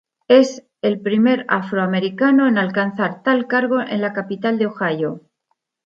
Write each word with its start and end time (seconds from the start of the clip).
Es 0.27 0.63
el 0.81 0.99
primer 0.99 1.45
afroamericano 1.47 2.47
en 2.47 2.57
alcanzar 2.57 3.21
tal 3.21 3.45
cargo 3.45 3.81
en 3.81 4.01
la 4.01 4.13
capital 4.13 4.57
de 4.57 4.65
Ohio. 4.65 5.21